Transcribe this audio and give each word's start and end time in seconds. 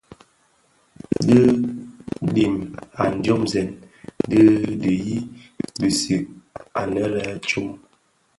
Dhi 1.25 1.41
dhim 2.33 2.55
a 3.01 3.03
dyomzèn 3.23 3.69
dhi 4.29 4.41
diyis 4.81 5.23
bisig 5.79 6.23
anne 6.79 7.03
lè 7.13 7.23
tsom. 7.45 7.69